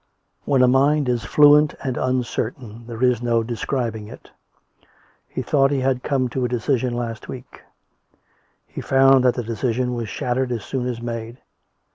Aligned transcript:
When 0.45 0.63
a 0.63 0.67
mind 0.67 1.07
is 1.07 1.25
fluent 1.25 1.75
and 1.83 1.95
uncertain 1.95 2.87
there 2.87 3.03
is 3.03 3.21
no 3.21 3.43
describ 3.43 3.95
ing 3.95 4.07
it. 4.07 4.31
He 5.27 5.43
thought 5.43 5.69
he 5.69 5.81
had 5.81 6.01
come 6.01 6.27
to 6.29 6.43
a 6.43 6.47
decision 6.49 6.95
last 6.95 7.27
week; 7.29 7.61
he 8.65 8.81
found 8.81 9.23
that 9.23 9.35
the 9.35 9.43
decision 9.43 9.93
was 9.93 10.09
shattered 10.09 10.51
as 10.51 10.63
soon 10.65 10.87
as 10.87 11.03
made. 11.03 11.37